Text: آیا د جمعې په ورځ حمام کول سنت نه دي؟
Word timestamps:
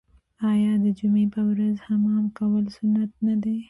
آیا 0.51 0.73
د 0.83 0.85
جمعې 0.99 1.25
په 1.33 1.41
ورځ 1.49 1.75
حمام 1.87 2.25
کول 2.37 2.63
سنت 2.77 3.11
نه 3.27 3.35
دي؟ 3.43 3.55